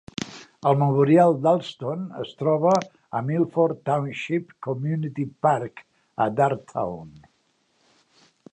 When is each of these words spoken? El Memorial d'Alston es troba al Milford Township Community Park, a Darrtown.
El 0.69 0.77
Memorial 0.83 1.35
d'Alston 1.43 2.07
es 2.23 2.31
troba 2.39 2.71
al 3.19 3.27
Milford 3.27 3.83
Township 3.91 4.57
Community 4.69 5.29
Park, 5.49 5.85
a 6.27 6.31
Darrtown. 6.41 7.13